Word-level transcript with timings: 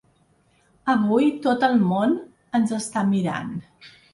Avui 0.93 1.27
tot 1.45 1.67
el 1.69 1.77
món 1.91 2.17
ens 2.61 2.75
està 2.81 3.05
mirant. 3.15 3.57